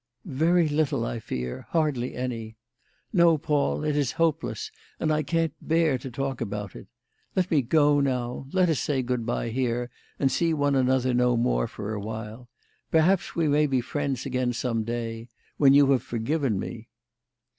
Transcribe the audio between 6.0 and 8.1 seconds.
talk about it. Let me go